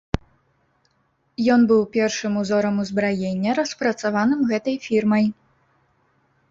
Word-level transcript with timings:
Ён 1.55 1.61
быў 1.71 1.81
першым 1.97 2.33
узорам 2.43 2.75
узбраення, 2.85 3.49
распрацаваным 3.61 4.41
гэтай 4.55 4.77
фірмай. 4.89 5.25